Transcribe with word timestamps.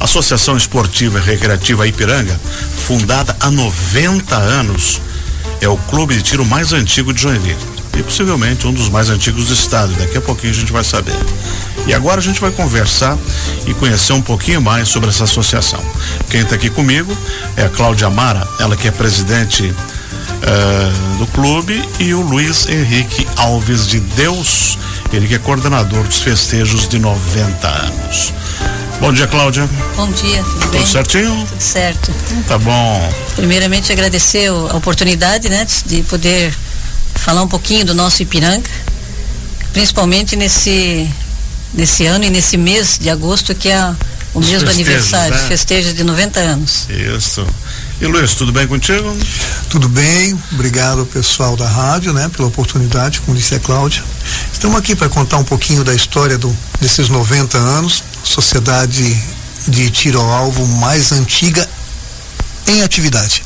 Associação 0.00 0.56
Esportiva 0.56 1.18
e 1.18 1.22
Recreativa 1.22 1.86
Ipiranga, 1.86 2.38
fundada 2.86 3.36
há 3.40 3.50
90 3.50 4.36
anos, 4.36 5.00
é 5.60 5.68
o 5.68 5.76
clube 5.76 6.14
de 6.14 6.22
tiro 6.22 6.44
mais 6.44 6.72
antigo 6.72 7.12
de 7.12 7.22
Joinville 7.22 7.76
e 7.98 8.02
possivelmente 8.02 8.66
um 8.66 8.72
dos 8.72 8.88
mais 8.88 9.08
antigos 9.08 9.46
do 9.46 9.54
estado. 9.54 9.92
Daqui 9.94 10.18
a 10.18 10.20
pouquinho 10.20 10.52
a 10.52 10.56
gente 10.56 10.72
vai 10.72 10.84
saber. 10.84 11.16
E 11.86 11.94
agora 11.94 12.20
a 12.20 12.22
gente 12.22 12.40
vai 12.40 12.50
conversar 12.50 13.16
e 13.66 13.72
conhecer 13.74 14.12
um 14.12 14.20
pouquinho 14.20 14.60
mais 14.60 14.88
sobre 14.88 15.08
essa 15.08 15.24
associação. 15.24 15.82
Quem 16.28 16.42
está 16.42 16.56
aqui 16.56 16.68
comigo 16.68 17.16
é 17.56 17.64
a 17.64 17.68
Cláudia 17.68 18.10
Mara, 18.10 18.46
ela 18.60 18.76
que 18.76 18.88
é 18.88 18.90
presidente 18.90 19.64
uh, 19.64 21.18
do 21.18 21.26
clube, 21.28 21.82
e 21.98 22.12
o 22.12 22.20
Luiz 22.20 22.68
Henrique 22.68 23.26
Alves 23.36 23.86
de 23.86 24.00
Deus, 24.00 24.78
ele 25.12 25.26
que 25.26 25.34
é 25.34 25.38
coordenador 25.38 26.04
dos 26.04 26.18
festejos 26.18 26.86
de 26.86 26.98
90 26.98 27.66
anos. 27.66 28.32
Bom 29.00 29.12
dia, 29.12 29.26
Cláudia. 29.26 29.68
Bom 29.94 30.10
dia, 30.10 30.42
tudo, 30.42 30.60
tudo 30.60 30.70
bem? 30.72 30.86
certinho? 30.86 31.46
Tudo 31.48 31.60
certo. 31.60 32.12
Tá 32.48 32.58
bom. 32.58 33.14
Primeiramente 33.36 33.92
agradecer 33.92 34.48
a 34.48 34.76
oportunidade, 34.76 35.48
né, 35.48 35.66
de 35.84 36.02
poder 36.02 36.52
falar 37.14 37.42
um 37.42 37.48
pouquinho 37.48 37.84
do 37.84 37.94
nosso 37.94 38.22
Ipiranga, 38.22 38.70
principalmente 39.72 40.34
nesse 40.36 41.08
nesse 41.74 42.06
ano 42.06 42.24
e 42.24 42.30
nesse 42.30 42.56
mês 42.56 42.98
de 42.98 43.10
agosto 43.10 43.54
que 43.54 43.68
é 43.68 43.94
o 44.32 44.40
mês 44.40 44.62
do 44.62 44.70
aniversário, 44.70 45.34
né? 45.34 45.48
festejos 45.48 45.94
de 45.94 46.02
90 46.04 46.40
anos. 46.40 46.86
Isso. 46.88 47.46
E 48.00 48.06
Luiz, 48.06 48.34
tudo 48.34 48.52
bem 48.52 48.66
contigo? 48.66 49.16
Tudo 49.70 49.88
bem, 49.88 50.38
obrigado 50.52 51.00
ao 51.00 51.06
pessoal 51.06 51.56
da 51.56 51.66
rádio, 51.66 52.12
né, 52.12 52.30
pela 52.34 52.48
oportunidade, 52.48 53.20
como 53.20 53.36
disse 53.36 53.54
a 53.54 53.60
Cláudia. 53.60 54.02
Estamos 54.52 54.78
aqui 54.78 54.94
para 54.94 55.08
contar 55.08 55.38
um 55.38 55.44
pouquinho 55.44 55.82
da 55.82 55.94
história 55.94 56.36
do, 56.36 56.54
desses 56.80 57.08
90 57.08 57.56
anos, 57.56 58.02
sociedade 58.26 59.16
de 59.68 59.90
tiro 59.90 60.20
ao 60.20 60.30
alvo 60.30 60.66
mais 60.66 61.12
antiga 61.12 61.68
em 62.66 62.82
atividade, 62.82 63.42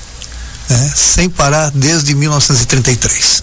né, 0.68 0.92
sem 0.94 1.28
parar 1.28 1.70
desde 1.70 2.14
1933. 2.14 3.42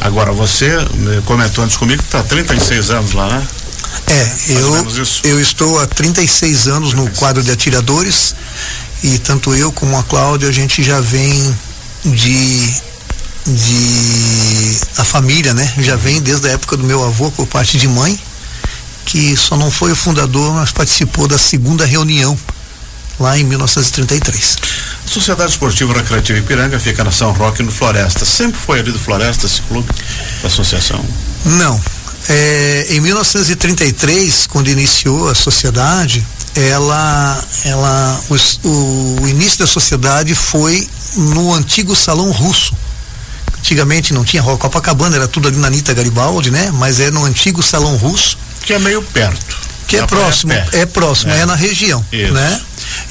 Agora, 0.00 0.32
você 0.32 0.68
comentou 1.24 1.64
antes 1.64 1.76
comigo 1.76 2.02
que 2.02 2.08
está 2.08 2.22
36 2.22 2.90
anos 2.90 3.12
lá, 3.12 3.28
né? 3.28 3.46
É, 4.08 4.32
eu, 4.48 4.86
eu 5.24 5.40
estou 5.40 5.78
há 5.80 5.86
36 5.86 6.66
anos 6.66 6.92
no 6.92 7.08
quadro 7.12 7.42
de 7.42 7.50
atiradores 7.50 8.34
e 9.02 9.18
tanto 9.18 9.54
eu 9.54 9.70
como 9.72 9.96
a 9.96 10.02
Cláudia, 10.02 10.48
a 10.48 10.52
gente 10.52 10.82
já 10.82 11.00
vem 11.00 11.58
de 12.04 12.82
de 13.46 14.80
a 14.98 15.04
família, 15.04 15.52
né? 15.52 15.72
Já 15.78 15.96
vem 15.96 16.20
desde 16.20 16.48
a 16.48 16.52
época 16.52 16.76
do 16.76 16.84
meu 16.84 17.04
avô 17.04 17.30
por 17.30 17.46
parte 17.46 17.76
de 17.78 17.88
mãe, 17.88 18.18
que 19.04 19.36
só 19.36 19.56
não 19.56 19.70
foi 19.70 19.92
o 19.92 19.96
fundador, 19.96 20.54
mas 20.54 20.70
participou 20.72 21.26
da 21.26 21.38
segunda 21.38 21.84
reunião 21.84 22.38
lá 23.18 23.38
em 23.38 23.44
1933. 23.44 24.58
A 25.04 25.08
Sociedade 25.08 25.50
Esportiva 25.52 25.92
Recreativa 25.92 26.38
Ipiranga 26.38 26.78
fica 26.78 27.04
na 27.04 27.10
São 27.10 27.32
Roque, 27.32 27.62
no 27.62 27.70
Floresta. 27.70 28.24
Sempre 28.24 28.58
foi 28.58 28.80
ali 28.80 28.92
do 28.92 28.98
Floresta 28.98 29.46
esse 29.46 29.60
clube, 29.62 29.88
da 30.40 30.48
associação? 30.48 31.04
Não. 31.44 31.80
É, 32.28 32.86
em 32.90 33.00
1933, 33.00 34.46
quando 34.46 34.68
iniciou 34.68 35.28
a 35.28 35.34
sociedade, 35.34 36.24
ela, 36.54 37.44
ela, 37.64 38.20
o, 38.28 39.20
o 39.22 39.28
início 39.28 39.58
da 39.58 39.66
sociedade 39.66 40.34
foi 40.34 40.88
no 41.16 41.52
antigo 41.52 41.96
Salão 41.96 42.30
Russo, 42.30 42.74
Antigamente 43.62 44.12
não 44.12 44.24
tinha 44.24 44.42
Copacabana, 44.42 45.14
era 45.14 45.28
tudo 45.28 45.46
ali 45.46 45.56
na 45.56 45.68
Anitta 45.68 45.94
Garibaldi, 45.94 46.50
né? 46.50 46.72
Mas 46.74 46.98
é 46.98 47.12
no 47.12 47.24
antigo 47.24 47.62
Salão 47.62 47.96
Russo. 47.96 48.36
Que 48.64 48.72
é 48.72 48.78
meio 48.80 49.00
perto. 49.00 49.56
Que 49.86 49.98
é 49.98 50.06
próximo, 50.06 50.52
é 50.52 50.86
próximo, 50.86 51.32
é. 51.32 51.40
é, 51.40 51.46
na 51.46 51.54
região, 51.54 52.04
Isso. 52.10 52.32
né? 52.32 52.60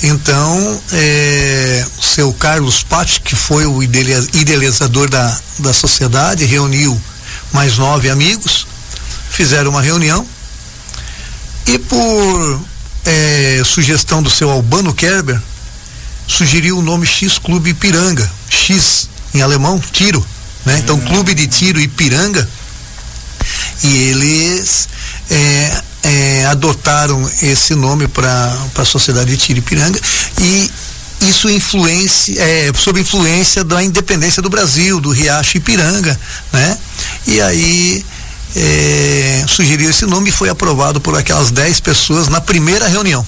Então, 0.04 0.82
é, 0.92 1.86
o 1.98 2.04
seu 2.04 2.34
Carlos 2.34 2.84
Patti, 2.84 3.22
que 3.22 3.36
foi 3.36 3.66
o 3.66 3.82
idealizador 3.82 5.10
da, 5.10 5.40
da 5.60 5.72
sociedade, 5.72 6.44
reuniu 6.44 7.00
mais 7.54 7.78
nove 7.78 8.10
amigos, 8.10 8.68
fizeram 9.30 9.70
uma 9.70 9.82
reunião 9.82 10.26
e 11.68 11.78
por 11.78 12.62
é, 13.06 13.62
sugestão 13.64 14.22
do 14.22 14.30
seu 14.30 14.50
Albano 14.50 14.94
Kerber, 14.94 15.40
sugeriu 16.28 16.78
o 16.80 16.82
nome 16.82 17.06
X 17.06 17.38
Clube 17.38 17.70
Ipiranga, 17.70 18.30
X 18.50 19.08
em 19.34 19.42
alemão, 19.42 19.80
tiro 19.80 20.26
né? 20.66 20.80
Então, 20.80 21.00
Clube 21.00 21.34
de 21.34 21.48
Tiro 21.48 21.80
Ipiranga, 21.80 22.48
e 23.84 23.98
eles 23.98 24.88
é, 25.30 25.82
é, 26.04 26.46
adotaram 26.48 27.30
esse 27.42 27.76
nome 27.76 28.08
para 28.08 28.58
a 28.76 28.86
Sociedade 28.86 29.32
de 29.32 29.38
Tiro 29.38 29.60
Ipiranga 29.60 30.00
e 30.40 30.72
isso 31.22 31.50
influência, 31.50 32.42
é, 32.42 32.72
sob 32.76 33.00
influência 33.00 33.64
da 33.64 33.84
independência 33.84 34.42
do 34.42 34.50
Brasil, 34.50 35.00
do 35.00 35.12
Riacho 35.12 35.58
Ipiranga, 35.58 36.20
né? 36.52 36.78
E 37.28 37.40
aí 37.40 38.06
é, 38.56 39.46
sugeriu 39.48 39.90
esse 39.90 40.06
nome 40.06 40.30
e 40.30 40.32
foi 40.32 40.50
aprovado 40.50 41.00
por 41.00 41.16
aquelas 41.18 41.52
10 41.52 41.80
pessoas 41.80 42.28
na 42.28 42.42
primeira 42.42 42.88
reunião. 42.88 43.26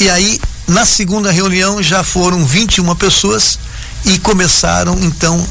E 0.00 0.10
aí, 0.10 0.40
na 0.66 0.84
segunda 0.84 1.30
reunião, 1.30 1.82
já 1.82 2.02
foram 2.02 2.44
21 2.44 2.94
pessoas 2.96 3.58
e 4.06 4.18
começaram 4.20 4.96
então 5.02 5.44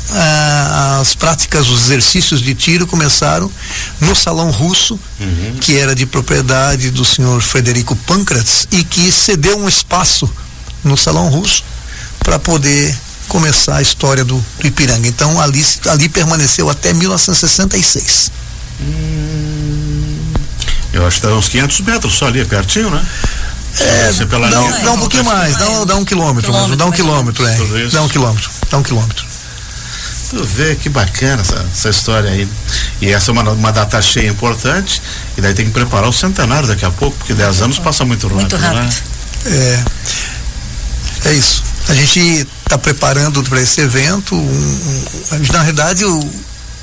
as 0.99 1.13
práticas, 1.13 1.67
os 1.67 1.83
exercícios 1.83 2.41
de 2.41 2.55
tiro 2.55 2.87
começaram 2.87 3.51
no 3.99 4.15
salão 4.15 4.49
russo, 4.49 4.97
uhum. 5.19 5.57
que 5.59 5.77
era 5.77 5.93
de 5.93 6.05
propriedade 6.05 6.89
do 6.89 7.03
senhor 7.03 7.41
Frederico 7.41 7.95
Pancratz 7.95 8.67
e 8.71 8.83
que 8.83 9.11
cedeu 9.11 9.57
um 9.57 9.67
espaço 9.67 10.29
no 10.83 10.95
salão 10.95 11.27
russo 11.27 11.63
para 12.19 12.39
poder 12.39 12.95
começar 13.27 13.77
a 13.77 13.81
história 13.81 14.23
do, 14.23 14.43
do, 14.59 14.67
Ipiranga. 14.67 15.07
Então 15.07 15.39
ali, 15.41 15.63
ali 15.89 16.07
permaneceu 16.07 16.69
até 16.69 16.93
1966. 16.93 18.31
Hum, 18.79 20.17
eu 20.93 21.05
acho 21.05 21.19
que 21.19 21.25
está 21.27 21.37
uns 21.37 21.49
500 21.49 21.81
metros 21.81 22.13
só 22.13 22.27
ali, 22.27 22.45
pertinho, 22.45 22.89
né? 22.89 23.05
É, 23.79 24.11
dá, 24.25 24.37
dá, 24.37 24.77
dá 24.83 24.91
um 24.93 24.97
pouquinho 24.99 25.25
mais, 25.25 25.57
dá, 25.57 25.83
dá 25.83 25.95
um 25.97 26.05
quilômetro, 26.05 26.51
quilômetro 26.51 26.77
dá 26.77 26.85
um 26.85 26.91
quilômetro, 26.91 27.45
é. 27.45 27.57
Dá 27.91 28.01
um 28.01 28.07
quilômetro, 28.07 28.49
dá 28.69 28.77
um 28.77 28.83
quilômetro. 28.83 29.25
Tu 30.29 30.43
vê 30.43 30.75
que 30.75 30.89
bacana 30.89 31.41
essa, 31.41 31.65
essa 31.71 31.89
história 31.89 32.29
aí. 32.29 32.47
E 33.01 33.11
essa 33.11 33.31
é 33.31 33.33
uma, 33.33 33.43
uma 33.51 33.71
data 33.71 34.01
cheia 34.01 34.29
importante, 34.29 35.01
e 35.37 35.41
daí 35.41 35.53
tem 35.53 35.65
que 35.65 35.71
preparar 35.71 36.09
o 36.09 36.13
centenário 36.13 36.67
daqui 36.67 36.85
a 36.85 36.91
pouco, 36.91 37.17
porque 37.17 37.33
10 37.33 37.61
anos 37.63 37.79
passa 37.79 38.05
muito 38.05 38.27
rápido. 38.27 38.39
Muito 38.39 38.57
rápido. 38.57 39.03
Né? 39.45 39.83
É, 41.23 41.29
é 41.29 41.33
isso. 41.33 41.63
A 41.87 41.93
gente 41.93 42.47
está 42.63 42.77
preparando 42.77 43.43
para 43.43 43.61
esse 43.61 43.81
evento. 43.81 44.35
Um, 44.35 44.39
um, 44.39 45.51
na 45.51 45.59
realidade, 45.59 46.05
o, 46.05 46.29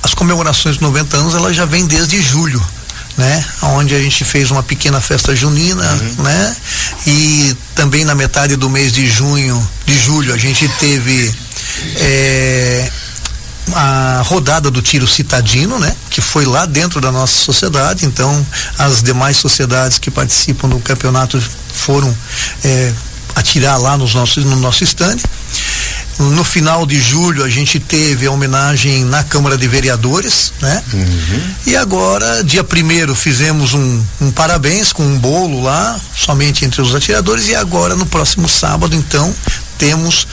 as 0.03 0.15
comemorações 0.15 0.77
de 0.77 0.83
90 0.83 1.17
anos 1.17 1.35
ela 1.35 1.53
já 1.53 1.65
vem 1.65 1.87
desde 1.87 2.21
julho 2.21 2.63
né? 3.17 3.45
Onde 3.62 3.95
a 3.95 3.99
gente 4.00 4.25
fez 4.25 4.50
uma 4.50 4.62
pequena 4.62 5.00
festa 5.00 5.34
junina, 5.34 5.83
uhum. 5.83 6.23
né? 6.23 6.56
E 7.06 7.56
também 7.75 8.05
na 8.05 8.15
metade 8.15 8.56
do 8.56 8.71
mês 8.71 8.93
de 8.93 9.06
junho, 9.09 9.69
de 9.87 9.99
julho, 9.99 10.33
a 10.33 10.39
gente 10.39 10.69
teve 10.81 11.34
é, 11.97 12.91
a 13.75 14.23
rodada 14.25 14.71
do 14.71 14.83
tiro 14.83 15.06
citadino, 15.06 15.78
né? 15.78 15.95
Que 16.11 16.21
foi 16.21 16.45
lá 16.45 16.67
dentro 16.67 17.00
da 17.00 17.12
nossa 17.12 17.37
sociedade. 17.39 18.06
Então, 18.06 18.47
as 18.78 19.03
demais 19.03 19.37
sociedades 19.37 19.99
que 19.99 20.11
participam 20.11 20.69
do 20.69 20.79
campeonato 20.81 21.41
foram 21.75 22.15
é, 22.65 22.93
atirar 23.37 23.79
lá 23.79 23.97
nos 23.97 24.15
nossos, 24.15 24.44
no 24.44 24.56
nosso 24.56 24.84
estande. 24.84 25.23
No 26.19 26.45
final 26.45 26.87
de 26.87 27.00
julho 27.00 27.43
a 27.43 27.49
gente 27.49 27.81
teve 27.81 28.27
a 28.27 28.31
homenagem 28.31 29.05
na 29.05 29.25
Câmara 29.25 29.56
de 29.56 29.67
Vereadores, 29.67 30.53
né? 30.61 30.83
Uhum. 30.93 31.43
E 31.67 31.77
agora, 31.77 32.45
dia 32.45 32.62
primeiro, 32.62 33.15
fizemos 33.15 33.75
um, 33.75 34.05
um, 34.21 34.31
parabéns 34.31 34.93
com 34.93 35.03
um 35.03 35.19
bolo 35.19 35.62
lá, 35.62 35.99
somente 36.14 36.64
entre 36.64 36.81
os 36.81 36.94
atiradores, 36.94 37.49
e 37.49 37.55
agora 37.55 37.97
no 37.97 38.06
próximo 38.06 38.49
sábado, 38.49 38.94
então, 38.94 39.35
temos 39.79 40.26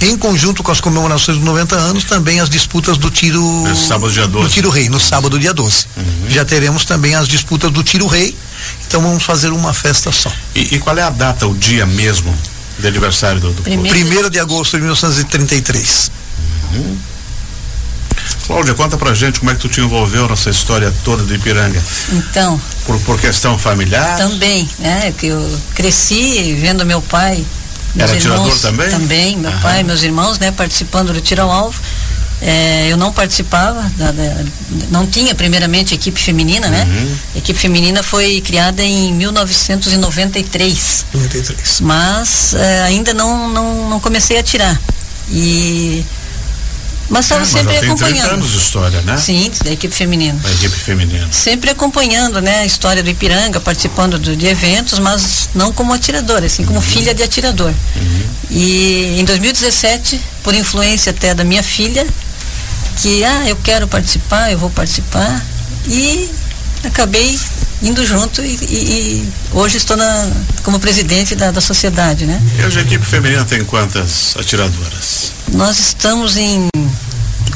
em 0.00 0.16
conjunto 0.16 0.62
com 0.62 0.72
as 0.72 0.80
comemorações 0.80 1.36
dos 1.36 1.46
90 1.46 1.76
anos, 1.76 2.04
também 2.04 2.40
as 2.40 2.48
disputas 2.48 2.96
do 2.96 3.10
tiro. 3.10 3.64
Esse 3.70 3.86
sábado 3.86 4.10
dia 4.10 4.26
12. 4.26 4.48
Do 4.48 4.52
tiro 4.52 4.70
rei, 4.70 4.88
no 4.88 4.98
sábado 4.98 5.38
dia 5.38 5.52
12. 5.52 5.86
Uhum. 5.96 6.30
Já 6.30 6.44
teremos 6.44 6.84
também 6.86 7.14
as 7.14 7.28
disputas 7.28 7.70
do 7.70 7.82
tiro 7.82 8.06
rei. 8.06 8.34
Então 8.86 9.02
vamos 9.02 9.22
fazer 9.22 9.50
uma 9.50 9.74
festa 9.74 10.10
só. 10.10 10.32
E, 10.54 10.74
e 10.74 10.78
qual 10.78 10.96
é 10.96 11.02
a 11.02 11.10
data, 11.10 11.46
o 11.46 11.54
dia 11.54 11.84
mesmo 11.84 12.34
de 12.80 12.88
aniversário 12.88 13.40
do, 13.40 13.52
do 13.52 13.62
Primeiro, 13.62 13.98
Primeiro 13.98 14.30
de 14.30 14.38
agosto 14.38 14.72
de 14.72 14.82
1933. 14.82 16.10
Uhum. 16.72 16.98
Cláudia, 18.46 18.74
conta 18.74 18.96
pra 18.96 19.14
gente 19.14 19.38
como 19.38 19.50
é 19.50 19.54
que 19.54 19.60
tu 19.60 19.68
te 19.68 19.80
envolveu 19.80 20.28
nessa 20.28 20.50
história 20.50 20.92
toda 21.04 21.22
do 21.22 21.34
Ipiranga. 21.34 21.80
Então. 22.10 22.60
Por, 22.84 22.98
por 23.02 23.20
questão 23.20 23.56
familiar? 23.56 24.16
Também, 24.16 24.68
né? 24.78 25.14
Que 25.16 25.28
eu 25.28 25.60
cresci 25.74 26.54
vendo 26.60 26.84
meu 26.84 27.00
pai. 27.00 27.44
Era 27.96 28.14
irmãos, 28.14 28.22
tirador 28.22 28.58
também? 28.58 28.90
Também, 28.90 29.36
meu 29.36 29.50
Aham. 29.50 29.60
pai, 29.60 29.82
meus 29.82 30.02
irmãos, 30.02 30.38
né? 30.38 30.50
Participando 30.50 31.12
do 31.12 31.20
tiro 31.20 31.42
ao 31.42 31.50
alvo. 31.50 31.80
É, 32.42 32.88
eu 32.88 32.96
não 32.96 33.12
participava, 33.12 33.82
da, 33.96 34.12
da, 34.12 34.44
não 34.90 35.06
tinha 35.06 35.34
primeiramente 35.34 35.94
equipe 35.94 36.18
feminina, 36.18 36.68
né? 36.68 36.84
Uhum. 36.84 37.16
A 37.34 37.38
equipe 37.38 37.58
feminina 37.58 38.02
foi 38.02 38.40
criada 38.40 38.82
em 38.82 39.12
1993. 39.12 41.06
93. 41.12 41.80
Mas 41.80 42.54
é, 42.54 42.82
ainda 42.82 43.12
não, 43.12 43.48
não, 43.48 43.90
não 43.90 44.00
comecei 44.00 44.38
a 44.38 44.42
tirar. 44.42 44.80
E 45.30 46.04
mas 47.10 47.24
estava 47.24 47.42
é, 47.42 47.44
sempre 47.44 47.74
mas 47.74 47.82
acompanhando. 47.82 48.22
Tem 48.22 48.34
anos 48.34 48.52
de 48.52 48.58
história, 48.58 49.00
né? 49.02 49.16
Sim, 49.16 49.50
da 49.64 49.72
equipe 49.72 49.92
feminina. 49.92 50.38
Da 50.38 50.50
equipe 50.52 50.76
feminina. 50.76 51.28
Sempre 51.32 51.70
acompanhando, 51.70 52.40
né, 52.40 52.60
a 52.60 52.66
história 52.66 53.02
do 53.02 53.10
Ipiranga, 53.10 53.58
participando 53.58 54.16
do, 54.16 54.36
de 54.36 54.46
eventos, 54.46 55.00
mas 55.00 55.48
não 55.52 55.72
como 55.72 55.92
atiradora, 55.92 56.46
assim, 56.46 56.64
como 56.64 56.78
uhum. 56.78 56.84
filha 56.84 57.12
de 57.12 57.24
atirador. 57.24 57.74
Uhum. 57.96 58.22
E 58.50 59.18
em 59.18 59.24
2017, 59.24 60.20
por 60.44 60.54
influência 60.54 61.10
até 61.10 61.34
da 61.34 61.42
minha 61.42 61.64
filha, 61.64 62.06
que 63.00 63.24
ah, 63.24 63.48
eu 63.48 63.56
quero 63.56 63.88
participar, 63.88 64.52
eu 64.52 64.58
vou 64.58 64.68
participar 64.70 65.42
e 65.88 66.30
acabei 66.84 67.38
indo 67.82 68.04
junto 68.04 68.42
e, 68.42 68.48
e, 68.48 68.74
e 68.74 69.32
hoje 69.52 69.78
estou 69.78 69.96
na, 69.96 70.30
como 70.62 70.78
presidente 70.78 71.34
da, 71.34 71.50
da 71.50 71.62
sociedade, 71.62 72.26
né? 72.26 72.40
E 72.58 72.62
hoje 72.62 72.78
a 72.78 72.82
equipe 72.82 73.04
feminina 73.04 73.44
tem 73.44 73.64
quantas 73.64 74.36
atiradoras? 74.38 75.32
Nós 75.52 75.78
estamos 75.78 76.36
em 76.36 76.68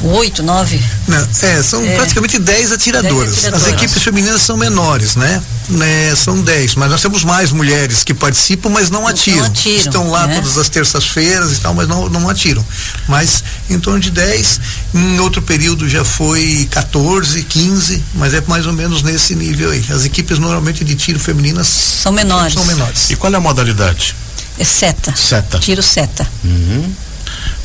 oito, 0.01 0.41
nove. 0.41 0.83
Não, 1.07 1.17
é, 1.43 1.61
são 1.61 1.83
é, 1.85 1.95
praticamente 1.95 2.39
dez 2.39 2.71
atiradoras. 2.71 3.29
dez 3.29 3.37
atiradoras. 3.37 3.67
As 3.67 3.73
equipes 3.73 4.03
femininas 4.03 4.41
são 4.41 4.57
menores, 4.57 5.15
né? 5.15 5.41
Né? 5.69 6.15
São 6.15 6.41
dez, 6.41 6.75
mas 6.75 6.89
nós 6.89 7.01
temos 7.01 7.23
mais 7.23 7.51
mulheres 7.51 8.03
que 8.03 8.13
participam, 8.13 8.69
mas 8.69 8.89
não 8.89 9.07
atiram. 9.07 9.37
Não 9.39 9.45
atiram 9.45 9.77
Estão 9.77 10.09
lá 10.09 10.27
né? 10.27 10.35
todas 10.35 10.57
as 10.57 10.69
terças-feiras 10.69 11.57
e 11.57 11.61
tal, 11.61 11.73
mas 11.73 11.87
não, 11.87 12.09
não 12.09 12.29
atiram. 12.29 12.65
Mas 13.07 13.43
em 13.69 13.79
torno 13.79 13.99
de 13.99 14.11
dez, 14.11 14.59
em 14.93 15.19
outro 15.19 15.41
período 15.41 15.87
já 15.87 16.03
foi 16.03 16.67
14, 16.71 17.43
15, 17.43 18.03
mas 18.15 18.33
é 18.33 18.41
mais 18.47 18.65
ou 18.65 18.73
menos 18.73 19.01
nesse 19.03 19.35
nível 19.35 19.71
aí. 19.71 19.83
As 19.89 20.05
equipes 20.05 20.39
normalmente 20.39 20.83
de 20.83 20.95
tiro 20.95 21.19
femininas 21.19 21.67
são 21.67 22.11
menores. 22.11 22.53
São 22.53 22.65
menores. 22.65 23.09
E 23.09 23.15
qual 23.15 23.33
é 23.33 23.35
a 23.35 23.39
modalidade? 23.39 24.15
É 24.57 24.63
seta. 24.63 25.13
Seta. 25.15 25.59
Tiro 25.59 25.83
seta. 25.83 26.27
Uhum. 26.43 26.93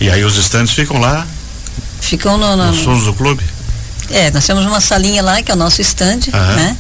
E 0.01 0.11
aí 0.11 0.25
os 0.25 0.37
estantes 0.37 0.75
ficam 0.75 0.99
lá 0.99 1.27
Ficam 2.01 2.39
no, 2.39 2.57
no, 2.57 2.67
Nos 2.67 2.81
fundos 2.81 3.05
do 3.05 3.15
clube? 3.15 3.45
É, 4.11 4.31
nós 4.31 4.45
temos 4.45 4.65
uma 4.65 4.81
salinha 4.81 5.23
lá, 5.23 5.43
que 5.43 5.51
é 5.51 5.55
o 5.55 5.57
nosso 5.57 5.81
estande, 5.81 6.31
né? 6.33 6.77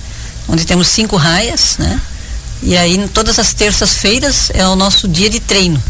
Onde 0.49 0.65
temos 0.65 0.89
cinco 0.89 1.17
raias, 1.17 1.77
né? 1.79 2.01
E 2.63 2.77
aí, 2.77 3.09
todas 3.09 3.39
as 3.39 3.55
terças-feiras 3.55 4.51
é 4.53 4.67
o 4.67 4.77
nosso 4.77 5.09
dia 5.09 5.31
de 5.31 5.41
treino. 5.41 5.83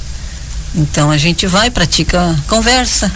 Então, 0.75 1.11
a 1.11 1.17
gente 1.17 1.47
vai, 1.47 1.71
pratica 1.71 2.37
conversa, 2.47 3.11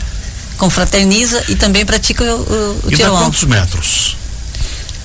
confraterniza 0.57 1.43
e 1.49 1.55
também 1.55 1.85
pratica 1.85 2.25
o, 2.25 2.41
o, 2.41 2.81
o 2.85 2.93
e 2.93 2.97
tiro 2.97 3.13
quantos 3.13 3.45
metros? 3.45 4.17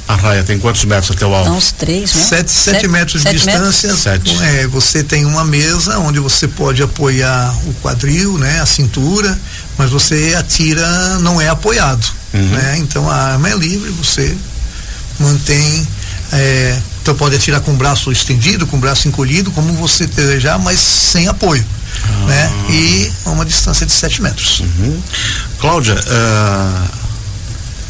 A 0.07 0.15
raia 0.15 0.43
tem 0.43 0.57
quantos 0.57 0.83
metros 0.85 1.11
até 1.11 1.23
o 1.23 1.35
alvo? 1.35 1.51
uns 1.51 1.71
três, 1.71 2.11
né? 2.15 2.23
Sete, 2.23 2.51
sete, 2.51 2.71
sete 2.71 2.87
metros 2.87 3.21
sete 3.21 3.37
de 3.37 3.43
distância. 3.43 3.93
Sete. 3.95 4.41
É, 4.41 4.65
você 4.65 5.03
tem 5.03 5.23
uma 5.23 5.45
mesa 5.45 5.99
onde 5.99 6.19
você 6.19 6.47
pode 6.47 6.81
apoiar 6.81 7.55
o 7.67 7.73
quadril, 7.75 8.35
né? 8.39 8.59
A 8.59 8.65
cintura, 8.65 9.39
mas 9.77 9.91
você 9.91 10.33
atira, 10.35 11.19
não 11.19 11.39
é 11.39 11.47
apoiado, 11.47 12.03
uhum. 12.33 12.41
né? 12.41 12.77
Então 12.79 13.07
a 13.07 13.33
arma 13.33 13.49
é 13.51 13.55
livre, 13.55 13.91
você 13.91 14.35
mantém, 15.19 15.87
é, 16.31 16.79
então 17.01 17.15
pode 17.15 17.35
atirar 17.35 17.61
com 17.61 17.71
o 17.71 17.77
braço 17.77 18.11
estendido, 18.11 18.67
com 18.67 18.77
o 18.77 18.79
braço 18.79 19.07
encolhido, 19.07 19.51
como 19.51 19.73
você 19.73 20.05
desejar, 20.05 20.59
mas 20.59 20.79
sem 20.79 21.27
apoio. 21.27 21.65
Ah. 22.03 22.25
Né? 22.25 22.51
E 22.69 23.11
a 23.25 23.29
uma 23.31 23.45
distância 23.45 23.85
de 23.85 23.91
7 23.91 24.21
metros. 24.21 24.59
Uhum. 24.59 25.01
Cláudia, 25.59 25.95
uh 25.95 26.99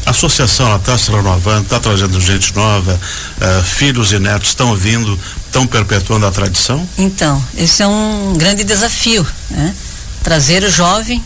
a 0.06 0.10
associação 0.10 0.74
está 0.76 0.96
se 0.96 1.10
renovando, 1.10 1.64
está 1.64 1.78
trazendo 1.78 2.20
gente 2.20 2.54
nova, 2.54 2.92
uh, 2.92 3.62
filhos 3.62 4.12
e 4.12 4.18
netos 4.18 4.48
estão 4.48 4.74
vindo, 4.74 5.18
estão 5.46 5.66
perpetuando 5.66 6.26
a 6.26 6.30
tradição? 6.30 6.86
Então, 6.96 7.42
esse 7.56 7.82
é 7.82 7.86
um 7.86 8.34
grande 8.36 8.64
desafio, 8.64 9.26
né? 9.50 9.74
Trazer 10.22 10.64
o 10.64 10.70
jovem, 10.70 11.22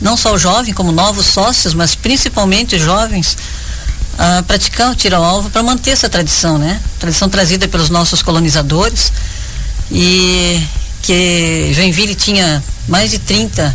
não 0.00 0.16
só 0.16 0.34
o 0.34 0.38
jovem, 0.38 0.72
como 0.72 0.92
novos 0.92 1.26
sócios, 1.26 1.74
mas 1.74 1.94
principalmente 1.94 2.78
jovens, 2.78 3.36
a 4.18 4.42
praticar 4.42 4.90
o 4.90 4.94
tiro 4.94 5.16
ao 5.16 5.24
alvo 5.24 5.50
para 5.50 5.62
manter 5.62 5.90
essa 5.90 6.08
tradição, 6.08 6.58
né? 6.58 6.80
Tradição 6.98 7.28
trazida 7.28 7.66
pelos 7.68 7.90
nossos 7.90 8.22
colonizadores 8.22 9.12
e 9.90 10.62
que 11.02 11.72
Joinville 11.74 12.14
tinha 12.14 12.62
mais 12.86 13.10
de 13.10 13.18
30 13.18 13.74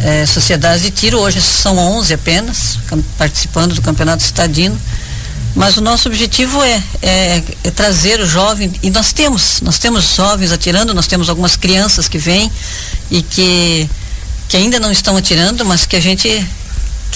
é, 0.00 0.26
sociedades 0.26 0.82
de 0.82 0.90
tiro, 0.90 1.18
hoje 1.18 1.40
são 1.40 1.76
11 1.76 2.14
apenas, 2.14 2.78
participando 3.16 3.74
do 3.74 3.82
campeonato 3.82 4.24
estadino. 4.24 4.78
Mas 5.54 5.76
o 5.76 5.80
nosso 5.80 6.08
objetivo 6.08 6.62
é, 6.62 6.82
é, 7.02 7.42
é, 7.64 7.70
trazer 7.70 8.20
o 8.20 8.26
jovem, 8.26 8.72
e 8.82 8.90
nós 8.90 9.12
temos, 9.12 9.60
nós 9.60 9.78
temos 9.78 10.14
jovens 10.14 10.52
atirando, 10.52 10.94
nós 10.94 11.06
temos 11.06 11.28
algumas 11.28 11.56
crianças 11.56 12.06
que 12.06 12.18
vêm 12.18 12.50
e 13.10 13.22
que, 13.22 13.88
que 14.48 14.56
ainda 14.56 14.78
não 14.78 14.92
estão 14.92 15.16
atirando, 15.16 15.64
mas 15.64 15.84
que 15.84 15.96
a 15.96 16.00
gente 16.00 16.28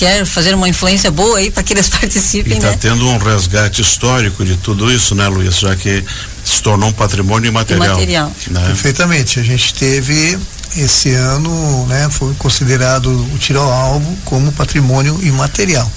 quer 0.02 0.26
fazer 0.26 0.52
uma 0.52 0.68
influência 0.68 1.12
boa 1.12 1.38
aí 1.38 1.48
para 1.48 1.62
que 1.62 1.72
eles 1.72 1.86
participem. 2.00 2.54
está 2.54 2.72
né? 2.72 2.78
tendo 2.80 3.06
um 3.06 3.18
resgate 3.18 3.80
histórico 3.80 4.44
de 4.44 4.56
tudo 4.56 4.90
isso, 4.90 5.14
né, 5.14 5.28
Luiz? 5.28 5.60
Já 5.60 5.76
que 5.76 6.04
se 6.44 6.60
tornou 6.60 6.88
um 6.88 6.92
patrimônio 6.92 7.48
imaterial. 7.48 7.86
Imaterial. 7.86 8.32
Né? 8.48 8.66
Perfeitamente. 8.66 9.38
A 9.38 9.44
gente 9.44 9.72
teve 9.74 10.36
esse 10.76 11.12
ano 11.12 11.86
né, 11.86 12.08
foi 12.10 12.34
considerado 12.34 13.06
o 13.32 13.38
tiro 13.38 13.60
alvo 13.60 14.18
como 14.24 14.50
patrimônio 14.50 15.16
imaterial. 15.22 15.88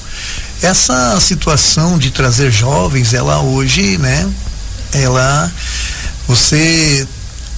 Essa 0.61 1.19
situação 1.19 1.97
de 1.97 2.11
trazer 2.11 2.51
jovens, 2.51 3.13
ela 3.13 3.41
hoje, 3.41 3.97
né, 3.97 4.29
ela, 4.93 5.51
você, 6.27 7.07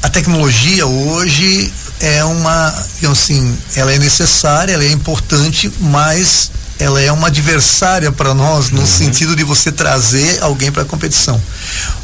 a 0.02 0.10
tecnologia 0.10 0.86
hoje 0.86 1.74
é 2.00 2.24
uma, 2.24 2.74
assim, 3.10 3.58
ela 3.76 3.92
é 3.92 3.98
necessária, 3.98 4.74
ela 4.74 4.84
é 4.84 4.92
importante, 4.92 5.72
mas 5.80 6.52
ela 6.80 7.02
é 7.02 7.12
uma 7.12 7.28
adversária 7.28 8.12
para 8.12 8.34
nós 8.34 8.70
no 8.70 8.82
uhum. 8.82 8.88
sentido 8.88 9.36
de 9.36 9.44
você 9.44 9.72
trazer 9.72 10.42
alguém 10.42 10.72
para 10.72 10.84
a 10.84 10.86
competição. 10.86 11.42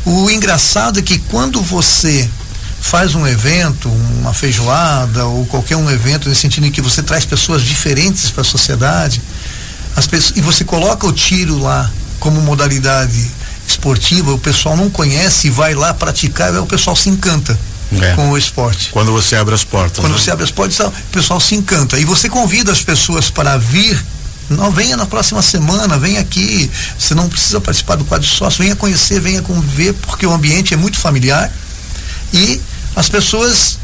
O 0.03 0.29
engraçado 0.29 0.99
é 0.99 1.01
que 1.01 1.19
quando 1.19 1.61
você 1.61 2.27
faz 2.81 3.15
um 3.15 3.25
evento, 3.25 3.87
uma 4.19 4.33
feijoada 4.33 5.25
ou 5.25 5.45
qualquer 5.45 5.77
um 5.77 5.89
evento 5.89 6.27
nesse 6.27 6.41
sentido 6.41 6.65
em 6.65 6.71
que 6.71 6.81
você 6.81 7.01
traz 7.01 7.25
pessoas 7.25 7.61
diferentes 7.61 8.29
para 8.31 8.41
a 8.41 8.45
sociedade, 8.45 9.21
as 9.95 10.07
pessoas, 10.07 10.37
e 10.37 10.41
você 10.41 10.63
coloca 10.63 11.05
o 11.05 11.13
tiro 11.13 11.59
lá 11.59 11.89
como 12.19 12.41
modalidade 12.41 13.31
esportiva, 13.67 14.33
o 14.33 14.39
pessoal 14.39 14.75
não 14.75 14.89
conhece 14.89 15.47
e 15.47 15.49
vai 15.49 15.73
lá 15.73 15.93
praticar, 15.93 16.53
o 16.55 16.65
pessoal 16.65 16.95
se 16.95 17.09
encanta. 17.09 17.57
É. 18.01 18.15
com 18.15 18.31
o 18.31 18.37
esporte. 18.37 18.89
Quando 18.91 19.11
você 19.11 19.35
abre 19.35 19.53
as 19.53 19.63
portas. 19.63 19.99
Quando 19.99 20.13
né? 20.13 20.19
você 20.19 20.31
abre 20.31 20.43
as 20.43 20.51
portas, 20.51 20.79
o 20.79 20.91
pessoal 21.11 21.39
se 21.39 21.55
encanta. 21.55 21.99
E 21.99 22.05
você 22.05 22.29
convida 22.29 22.71
as 22.71 22.81
pessoas 22.81 23.29
para 23.29 23.57
vir. 23.57 24.03
Não, 24.49 24.71
venha 24.71 24.97
na 24.97 25.05
próxima 25.05 25.41
semana, 25.41 25.97
venha 25.97 26.19
aqui. 26.19 26.69
Você 26.97 27.15
não 27.15 27.29
precisa 27.29 27.59
participar 27.59 27.95
do 27.95 28.05
quadro 28.05 28.27
de 28.27 28.33
sócio, 28.33 28.63
venha 28.63 28.75
conhecer, 28.75 29.19
venha 29.19 29.41
conviver, 29.41 29.93
porque 29.93 30.25
o 30.25 30.33
ambiente 30.33 30.73
é 30.73 30.77
muito 30.77 30.97
familiar. 30.97 31.51
E 32.33 32.61
as 32.95 33.09
pessoas, 33.09 33.77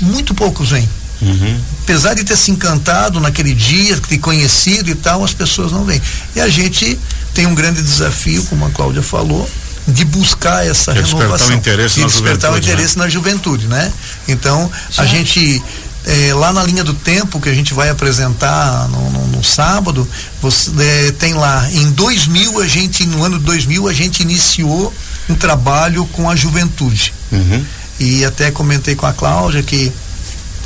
muito 0.00 0.34
poucos 0.34 0.70
vêm. 0.70 0.88
Uhum. 1.20 1.60
Apesar 1.82 2.14
de 2.14 2.24
ter 2.24 2.36
se 2.36 2.50
encantado 2.50 3.20
naquele 3.20 3.54
dia, 3.54 3.98
ter 4.00 4.18
conhecido 4.18 4.90
e 4.90 4.94
tal, 4.94 5.24
as 5.24 5.32
pessoas 5.32 5.72
não 5.72 5.84
vêm. 5.84 6.00
E 6.34 6.40
a 6.40 6.48
gente 6.48 6.98
tem 7.34 7.46
um 7.46 7.54
grande 7.54 7.82
desafio, 7.82 8.42
como 8.44 8.66
a 8.66 8.70
Cláudia 8.70 9.02
falou, 9.02 9.48
de 9.88 10.04
buscar 10.04 10.66
essa 10.66 10.92
que 10.92 11.00
renovação. 11.00 11.48
Despertar 11.48 11.50
o 11.50 11.58
interesse 11.58 11.98
e 11.98 12.02
na 12.02 12.06
despertar 12.08 12.52
o 12.52 12.58
interesse 12.58 12.98
né? 12.98 13.04
na 13.04 13.10
juventude, 13.10 13.66
né? 13.66 13.92
Então, 14.28 14.70
Sim. 14.90 15.02
a 15.02 15.04
gente 15.06 15.62
é, 16.04 16.32
lá 16.32 16.52
na 16.52 16.62
linha 16.62 16.84
do 16.84 16.94
tempo 16.94 17.40
que 17.40 17.48
a 17.48 17.54
gente 17.54 17.74
vai 17.74 17.88
apresentar 17.90 18.88
no, 18.88 19.10
no, 19.10 19.26
no 19.28 19.44
sábado, 19.44 20.08
você, 20.40 20.70
é, 20.78 21.12
tem 21.12 21.34
lá, 21.34 21.68
em 21.72 21.90
2000 21.90 22.60
a 22.60 22.66
gente, 22.66 23.04
no 23.06 23.22
ano 23.24 23.38
2000 23.38 23.88
a 23.88 23.92
gente 23.92 24.22
iniciou 24.22 24.92
um 25.28 25.34
trabalho 25.34 26.06
com 26.06 26.30
a 26.30 26.36
juventude. 26.36 27.12
Uhum. 27.30 27.64
E 28.00 28.24
até 28.24 28.50
comentei 28.50 28.94
com 28.94 29.06
a 29.06 29.12
Cláudia 29.12 29.62
que 29.62 29.92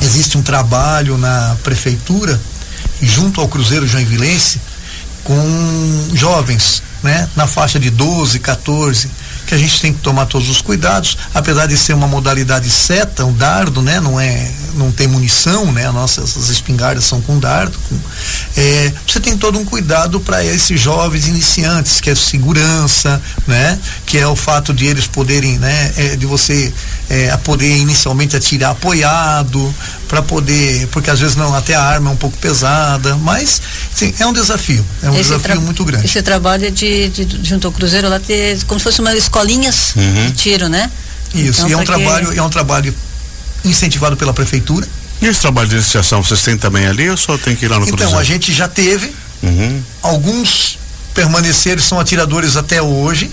existe 0.00 0.36
um 0.36 0.42
trabalho 0.42 1.16
na 1.16 1.56
prefeitura, 1.62 2.40
junto 3.00 3.40
ao 3.40 3.48
Cruzeiro 3.48 3.86
Joinvilense, 3.86 4.60
com 5.24 6.08
jovens, 6.14 6.82
né, 7.02 7.28
na 7.34 7.46
faixa 7.46 7.78
de 7.78 7.90
12, 7.90 8.38
14, 8.38 9.10
que 9.46 9.54
a 9.54 9.58
gente 9.58 9.80
tem 9.80 9.92
que 9.92 10.00
tomar 10.00 10.26
todos 10.26 10.48
os 10.48 10.60
cuidados, 10.60 11.18
apesar 11.34 11.66
de 11.66 11.76
ser 11.76 11.94
uma 11.94 12.06
modalidade 12.06 12.70
seta, 12.70 13.24
um 13.24 13.32
dardo, 13.32 13.82
né? 13.82 14.00
Não 14.00 14.18
é, 14.18 14.50
não 14.74 14.92
tem 14.92 15.06
munição, 15.06 15.70
né? 15.72 15.90
Nossas 15.90 16.36
as 16.36 16.48
espingardas 16.48 17.04
são 17.04 17.20
com 17.20 17.38
dardo. 17.38 17.76
Com, 17.88 17.98
é, 18.56 18.92
você 19.06 19.20
tem 19.20 19.36
todo 19.36 19.58
um 19.58 19.64
cuidado 19.64 20.20
para 20.20 20.44
esses 20.44 20.80
jovens 20.80 21.26
iniciantes, 21.26 22.00
que 22.00 22.08
é 22.08 22.14
segurança, 22.14 23.20
né? 23.46 23.78
Que 24.06 24.18
é 24.18 24.26
o 24.26 24.36
fato 24.36 24.72
de 24.72 24.86
eles 24.86 25.06
poderem, 25.06 25.58
né? 25.58 25.92
É, 25.96 26.16
de 26.16 26.24
você 26.24 26.72
é, 27.12 27.30
a 27.30 27.36
poder 27.36 27.76
inicialmente 27.76 28.34
atirar 28.34 28.70
apoiado, 28.70 29.74
para 30.08 30.22
poder, 30.22 30.86
porque 30.86 31.10
às 31.10 31.20
vezes 31.20 31.36
não, 31.36 31.54
até 31.54 31.74
a 31.74 31.82
arma 31.82 32.08
é 32.08 32.12
um 32.14 32.16
pouco 32.16 32.38
pesada, 32.38 33.16
mas 33.16 33.60
sim, 33.94 34.14
é 34.18 34.26
um 34.26 34.32
desafio, 34.32 34.82
é 35.02 35.10
um 35.10 35.20
esse 35.20 35.24
desafio 35.24 35.60
muito 35.60 35.84
grande. 35.84 36.06
Esse 36.06 36.22
trabalho 36.22 36.66
é 36.66 36.70
de, 36.70 37.10
de, 37.10 37.24
de 37.26 37.48
junto 37.48 37.66
ao 37.66 37.72
Cruzeiro 37.72 38.08
lá 38.08 38.18
ter 38.18 38.64
como 38.64 38.80
se 38.80 38.84
fosse 38.84 39.02
uma 39.02 39.14
escolinhas 39.14 39.92
uhum. 39.94 40.26
de 40.26 40.32
tiro, 40.32 40.70
né? 40.70 40.90
Isso, 41.34 41.66
então, 41.66 41.68
e 41.68 41.72
é 41.74 41.76
um 41.76 41.84
trabalho, 41.84 42.32
é 42.32 42.42
um 42.42 42.50
trabalho 42.50 42.94
incentivado 43.62 44.16
pela 44.16 44.32
prefeitura. 44.32 44.88
E 45.20 45.26
esse 45.26 45.40
trabalho 45.40 45.68
de 45.68 45.76
iniciação 45.76 46.22
vocês 46.22 46.42
têm 46.42 46.56
também 46.56 46.86
ali 46.86 47.10
ou 47.10 47.16
só 47.18 47.36
tem 47.36 47.54
que 47.54 47.66
ir 47.66 47.68
lá 47.68 47.76
no 47.78 47.84
então, 47.84 47.96
Cruzeiro? 47.96 48.10
Então, 48.10 48.20
a 48.20 48.24
gente 48.24 48.54
já 48.54 48.68
teve, 48.68 49.14
uhum. 49.42 49.82
alguns 50.02 50.78
permaneceram, 51.12 51.82
são 51.82 52.00
atiradores 52.00 52.56
até 52.56 52.80
hoje, 52.80 53.30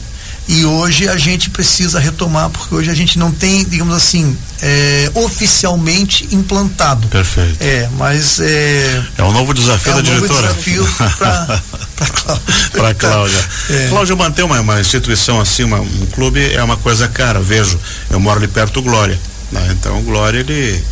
e 0.51 0.65
hoje 0.65 1.07
a 1.07 1.15
gente 1.15 1.47
precisa 1.51 1.99
retomar, 1.99 2.49
porque 2.49 2.73
hoje 2.73 2.89
a 2.89 2.93
gente 2.95 3.19
não 3.19 3.31
tem, 3.31 3.63
digamos 3.63 3.93
assim, 3.95 4.35
é, 4.63 5.11
oficialmente 5.13 6.27
implantado. 6.31 7.07
Perfeito. 7.07 7.57
É, 7.61 7.87
mas 7.95 8.39
é. 8.39 9.03
É 9.19 9.23
um 9.23 9.31
novo 9.31 9.53
desafio 9.53 9.91
é 9.91 9.95
um 9.95 10.01
da 10.01 10.09
novo 10.09 10.27
diretora. 10.27 10.47
desafio 10.47 10.89
para 10.97 12.07
Cláudia. 12.09 12.43
para 12.71 12.93
Cláudia. 12.95 13.49
É. 13.69 13.87
Cláudia, 13.89 14.15
manter 14.15 14.41
uma, 14.41 14.59
uma 14.59 14.81
instituição 14.81 15.39
assim, 15.39 15.65
uma, 15.65 15.81
um 15.81 16.07
clube 16.13 16.43
é 16.51 16.63
uma 16.63 16.77
coisa 16.77 17.07
cara. 17.07 17.39
Vejo, 17.39 17.79
eu 18.09 18.19
moro 18.19 18.39
ali 18.39 18.47
perto 18.47 18.73
do 18.73 18.81
Glória. 18.81 19.19
Né? 19.51 19.67
Então, 19.71 19.99
o 19.99 20.01
Glória, 20.01 20.39
ele 20.39 20.83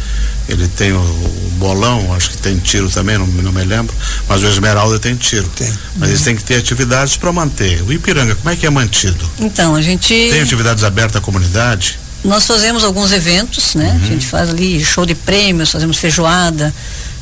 ele 0.47 0.67
tem 0.67 0.93
o, 0.93 0.99
o, 0.99 1.51
bolão, 1.57 2.13
acho 2.13 2.31
que 2.31 2.37
tem 2.37 2.57
tiro 2.57 2.89
também, 2.89 3.17
não, 3.17 3.27
não 3.27 3.51
me 3.51 3.63
lembro, 3.63 3.93
mas 4.27 4.43
o 4.43 4.47
Esmeralda 4.47 4.99
tem 4.99 5.15
tiro. 5.15 5.47
Tem. 5.55 5.71
Mas 5.95 6.09
eles 6.09 6.21
têm 6.21 6.35
que 6.35 6.43
ter 6.43 6.55
atividades 6.55 7.17
para 7.17 7.31
manter. 7.31 7.81
O 7.83 7.91
Ipiranga, 7.91 8.35
como 8.35 8.49
é 8.49 8.55
que 8.55 8.65
é 8.65 8.69
mantido? 8.69 9.29
Então, 9.39 9.75
a 9.75 9.81
gente. 9.81 10.07
Tem 10.07 10.41
atividades 10.41 10.83
abertas 10.83 11.17
à 11.17 11.21
comunidade? 11.21 11.99
Nós 12.23 12.45
fazemos 12.45 12.83
alguns 12.83 13.11
eventos, 13.11 13.75
né? 13.75 13.89
Uhum. 13.89 14.03
A 14.03 14.07
gente 14.07 14.25
faz 14.25 14.49
ali 14.49 14.83
show 14.83 15.05
de 15.05 15.15
prêmios, 15.15 15.71
fazemos 15.71 15.97
feijoada, 15.97 16.73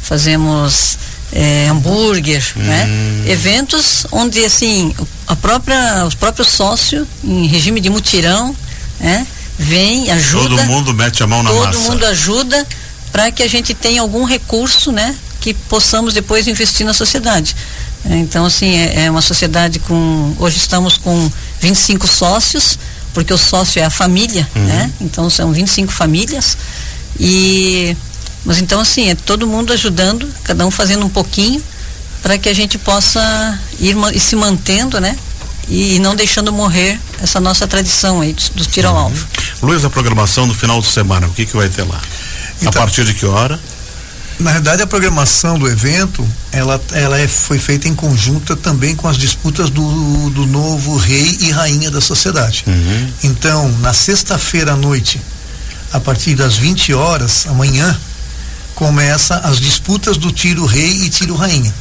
fazemos 0.01 0.97
é, 1.31 1.67
hambúrguer, 1.69 2.43
né? 2.55 2.83
uhum. 2.83 3.23
né? 3.23 3.31
Eventos 3.31 4.05
onde 4.11 4.43
assim 4.43 4.93
a 5.27 5.35
própria, 5.35 6.05
os 6.05 6.15
próprios 6.15 6.49
sócios 6.49 7.07
em 7.23 7.47
regime 7.47 7.79
de 7.79 7.89
mutirão, 7.89 8.55
né? 8.99 9.25
Vem, 9.57 10.11
ajuda. 10.11 10.49
Todo 10.49 10.63
mundo 10.65 10.93
mete 10.93 11.23
a 11.23 11.27
mão 11.27 11.41
na 11.41 11.49
todo 11.49 11.65
massa. 11.65 11.79
Todo 11.79 11.91
mundo 11.91 12.05
ajuda 12.05 12.67
para 13.15 13.31
que 13.31 13.41
a 13.41 13.47
gente 13.47 13.73
tenha 13.73 14.01
algum 14.01 14.25
recurso, 14.25 14.91
né, 14.91 15.15
que 15.39 15.53
possamos 15.53 16.13
depois 16.13 16.49
investir 16.49 16.85
na 16.85 16.93
sociedade. 16.93 17.55
É, 18.03 18.17
então, 18.17 18.45
assim, 18.45 18.75
é, 18.75 19.05
é, 19.05 19.09
uma 19.09 19.21
sociedade 19.21 19.79
com. 19.79 20.35
Hoje 20.37 20.57
estamos 20.57 20.97
com 20.97 21.31
25 21.61 22.05
sócios, 22.07 22.77
porque 23.13 23.33
o 23.33 23.37
sócio 23.37 23.79
é 23.79 23.85
a 23.85 23.89
família, 23.89 24.45
uhum. 24.53 24.65
né? 24.65 24.91
Então 24.99 25.29
são 25.29 25.53
25 25.53 25.93
famílias. 25.93 26.57
E. 27.17 27.95
Mas 28.43 28.59
então, 28.59 28.81
assim, 28.81 29.09
é 29.09 29.15
todo 29.15 29.47
mundo 29.47 29.71
ajudando, 29.71 30.27
cada 30.43 30.67
um 30.67 30.69
fazendo 30.69 31.05
um 31.05 31.09
pouquinho, 31.09 31.63
para 32.21 32.37
que 32.37 32.49
a 32.49 32.53
gente 32.53 32.77
possa 32.77 33.57
ir, 33.79 33.95
ir 34.13 34.19
se 34.19 34.35
mantendo, 34.35 34.99
né? 34.99 35.17
E, 35.69 35.95
e, 35.95 35.99
não 35.99 36.17
deixando 36.17 36.51
morrer 36.51 36.99
essa 37.23 37.39
nossa 37.39 37.65
tradição 37.65 38.19
aí 38.19 38.33
do, 38.33 38.55
do 38.55 38.65
tiro 38.65 38.89
ao 38.89 38.97
alvo. 38.97 39.25
Uhum. 39.61 39.69
Luiz, 39.69 39.85
a 39.85 39.89
programação 39.89 40.45
do 40.49 40.53
final 40.53 40.81
de 40.81 40.87
semana, 40.87 41.27
o 41.27 41.31
que, 41.31 41.45
que 41.45 41.55
vai 41.55 41.69
ter 41.69 41.83
lá? 41.83 42.01
Então, 42.61 42.69
a 42.69 42.85
partir 42.85 43.05
de 43.05 43.13
que 43.13 43.25
hora? 43.25 43.59
Na 44.39 44.51
verdade, 44.51 44.81
a 44.81 44.87
programação 44.87 45.57
do 45.57 45.67
evento, 45.67 46.27
ela, 46.51 46.81
ela 46.91 47.17
é, 47.19 47.27
foi 47.27 47.57
feita 47.57 47.87
em 47.87 47.95
conjunta 47.95 48.55
também 48.55 48.93
com 48.95 49.07
as 49.07 49.17
disputas 49.17 49.69
do, 49.69 50.29
do 50.29 50.45
novo 50.45 50.97
rei 50.97 51.37
e 51.39 51.51
rainha 51.51 51.89
da 51.89 52.01
sociedade. 52.01 52.65
Uhum. 52.67 53.09
Então, 53.23 53.71
na 53.79 53.93
sexta-feira 53.93 54.73
à 54.73 54.75
noite, 54.75 55.21
a 55.93 55.99
partir 56.01 56.35
das 56.35 56.55
20 56.57 56.93
horas, 56.93 57.45
amanhã, 57.47 57.97
começa 58.73 59.37
as 59.37 59.57
disputas 59.57 60.17
do 60.17 60.31
tiro 60.31 60.65
rei 60.65 61.03
e 61.03 61.09
tiro 61.09 61.35
rainha. 61.35 61.73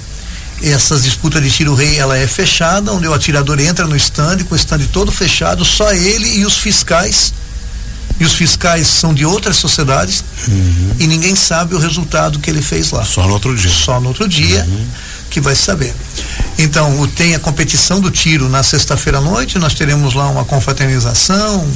Essas 0.63 1.03
disputas 1.03 1.43
de 1.43 1.51
tiro 1.51 1.75
rei, 1.75 1.99
ela 1.99 2.17
é 2.17 2.27
fechada, 2.29 2.93
onde 2.93 3.09
o 3.09 3.13
atirador 3.13 3.59
entra 3.59 3.85
no 3.85 3.97
stand, 3.97 4.45
com 4.45 4.55
o 4.55 4.57
stand 4.57 4.87
todo 4.93 5.11
fechado, 5.11 5.65
só 5.65 5.93
ele 5.93 6.39
e 6.39 6.47
os 6.47 6.57
fiscais 6.57 7.35
e 8.19 8.25
os 8.25 8.35
fiscais 8.35 8.87
são 8.87 9.13
de 9.13 9.25
outras 9.25 9.57
sociedades 9.57 10.25
uhum. 10.47 10.97
e 11.01 11.07
ninguém 11.07 11.35
sabe 11.35 11.75
o 11.75 11.79
resultado 11.79 12.39
que 12.39 12.49
ele 12.49 12.63
fez 12.63 12.91
lá. 12.91 13.05
Só 13.05 13.27
no 13.27 13.33
outro 13.33 13.55
dia. 13.57 13.71
Só 13.71 14.01
no 14.01 14.09
outro 14.09 14.29
dia 14.29 14.65
uhum. 14.69 14.87
que 15.31 15.41
vai 15.41 15.57
saber. 15.57 15.95
Então, 16.59 17.07
tem 17.09 17.35
a 17.35 17.41
competição 17.41 18.01
do 18.01 18.11
tiro 18.11 18.49
na 18.49 18.63
sexta-feira 18.63 19.19
à 19.19 19.21
noite, 19.21 19.59
nós 19.59 19.75
teremos 19.75 20.15
lá 20.15 20.29
uma 20.29 20.45
confraternização, 20.45 21.69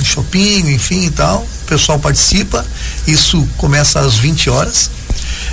um 0.00 0.04
shopping, 0.04 0.72
enfim 0.72 1.06
e 1.06 1.10
tal. 1.10 1.42
O 1.42 1.66
pessoal 1.66 1.98
participa, 1.98 2.64
isso 3.06 3.46
começa 3.58 4.00
às 4.00 4.14
20 4.14 4.48
horas. 4.48 4.90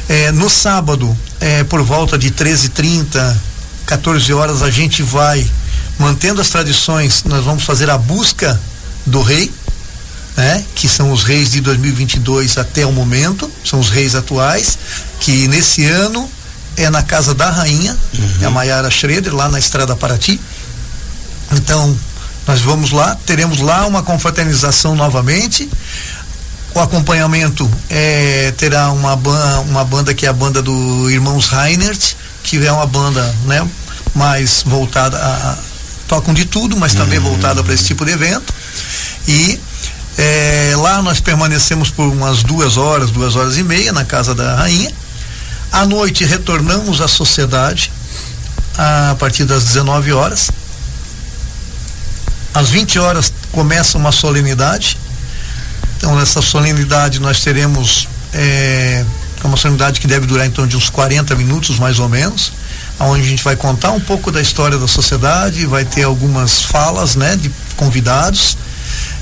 É, 0.08 0.32
no 0.32 0.50
sábado, 0.50 1.16
é, 1.40 1.64
por 1.66 1.82
volta 1.84 2.18
de 2.18 2.32
13h30, 2.32 3.36
14 3.86 4.34
horas, 4.34 4.62
a 4.62 4.70
gente 4.70 5.04
vai, 5.04 5.46
mantendo 5.98 6.40
as 6.40 6.50
tradições, 6.50 7.24
nós 7.26 7.44
vamos 7.44 7.64
fazer 7.64 7.90
a 7.90 7.98
busca 7.98 8.60
do 9.06 9.22
rei 9.22 9.52
né? 10.40 10.64
Que 10.74 10.88
são 10.88 11.12
os 11.12 11.24
reis 11.24 11.52
de 11.52 11.60
2022 11.60 12.58
até 12.58 12.86
o 12.86 12.94
momento, 12.94 13.52
são 13.66 13.78
os 13.78 13.90
reis 13.90 14.16
atuais, 14.16 14.80
que 15.20 15.50
nesse 15.50 15.84
ano 15.84 16.32
é 16.78 16.90
na 16.90 17.04
casa 17.04 17.34
da 17.34 17.50
rainha, 17.50 17.96
uhum. 18.18 18.48
a 18.48 18.50
Maiara 18.50 18.90
Schroeder, 18.90 19.36
lá 19.36 19.50
na 19.50 19.60
Estrada 19.60 19.98
Paraty. 19.98 20.40
Então, 21.52 21.94
nós 22.48 22.62
vamos 22.62 22.92
lá, 22.92 23.18
teremos 23.26 23.60
lá 23.60 23.86
uma 23.86 24.02
confraternização 24.02 24.96
novamente. 24.96 25.70
O 26.74 26.80
acompanhamento 26.80 27.70
é, 27.90 28.54
terá 28.56 28.92
uma, 28.92 29.18
ban 29.18 29.60
uma 29.68 29.84
banda 29.84 30.14
que 30.14 30.26
é 30.26 30.30
a 30.30 30.34
banda 30.34 30.62
do 30.62 31.10
Irmãos 31.12 31.50
Reinert, 31.50 32.16
que 32.44 32.66
é 32.66 32.72
uma 32.72 32.86
banda 32.86 33.22
né, 33.46 33.68
mais 34.16 34.64
voltada 34.66 35.18
a, 35.18 35.52
a 35.52 35.58
tocam 36.08 36.34
de 36.34 36.46
tudo, 36.46 36.78
mas 36.78 36.94
também 36.94 37.20
uhum. 37.20 37.26
voltada 37.26 37.62
para 37.62 37.74
esse 37.74 37.84
tipo 37.84 38.06
de 38.06 38.12
evento. 38.12 38.54
E 39.28 39.60
é, 40.22 40.74
lá 40.76 41.02
nós 41.02 41.22
permanecemos 41.22 41.90
por 41.90 42.06
umas 42.06 42.44
duas 42.44 42.76
horas, 42.76 43.10
duas 43.10 43.38
horas 43.38 43.58
e 43.58 43.64
meia 43.64 43.94
na 43.94 44.04
casa 44.04 44.36
da 44.36 44.56
rainha. 44.56 44.92
À 45.72 45.86
noite 45.86 46.26
retornamos 46.26 47.00
à 47.00 47.08
sociedade 47.08 47.90
a 48.78 49.16
partir 49.18 49.46
das 49.46 49.64
19 49.64 50.12
horas. 50.12 50.52
Às 52.54 52.70
20 52.70 53.00
horas 53.00 53.32
começa 53.54 53.98
uma 53.98 54.12
solenidade. 54.12 54.98
Então 55.96 56.14
nessa 56.18 56.42
solenidade 56.42 57.22
nós 57.22 57.40
teremos 57.40 58.10
é, 58.34 59.06
uma 59.42 59.56
solenidade 59.56 60.02
que 60.02 60.08
deve 60.08 60.28
durar 60.28 60.50
torno 60.50 60.70
de 60.70 60.76
uns 60.76 60.90
40 60.90 61.34
minutos 61.36 61.80
mais 61.80 61.98
ou 61.98 62.10
menos, 62.10 62.52
onde 63.00 63.24
a 63.24 63.26
gente 63.26 63.42
vai 63.42 63.56
contar 63.56 63.92
um 63.92 64.02
pouco 64.02 64.34
da 64.34 64.42
história 64.42 64.78
da 64.78 64.88
sociedade, 64.88 65.66
vai 65.66 65.86
ter 65.86 66.04
algumas 66.04 66.64
falas, 66.64 67.16
né, 67.16 67.38
de 67.38 67.50
convidados. 67.78 68.58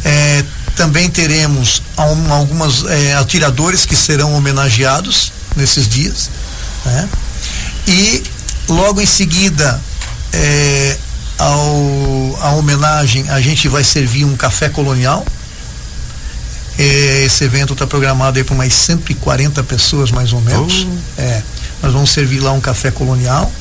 É, 0.04 0.44
também 0.78 1.10
teremos 1.10 1.82
um, 1.98 2.32
algumas 2.32 2.86
é, 2.86 3.16
atiradores 3.16 3.86
que 3.86 3.96
serão 3.96 4.34
homenageados 4.36 5.34
nesses 5.56 5.88
dias. 5.90 6.30
Né? 6.86 7.10
E 7.88 8.24
logo 8.70 9.02
em 9.02 9.06
seguida, 9.06 9.82
é, 10.32 10.98
ao, 11.40 12.40
a 12.42 12.52
homenagem, 12.52 13.28
a 13.30 13.42
gente 13.42 13.68
vai 13.68 13.84
servir 13.84 14.24
um 14.24 14.38
café 14.38 14.70
colonial. 14.70 15.26
É, 16.78 17.24
esse 17.26 17.44
evento 17.44 17.74
está 17.74 17.88
programado 17.88 18.44
para 18.46 18.54
umas 18.54 18.72
140 18.72 19.64
pessoas, 19.64 20.12
mais 20.12 20.32
ou 20.32 20.42
menos. 20.42 20.84
Uh. 20.84 21.00
É, 21.18 21.42
nós 21.82 21.92
vamos 21.92 22.12
servir 22.12 22.40
lá 22.40 22.52
um 22.52 22.62
café 22.62 22.92
colonial. 22.92 23.52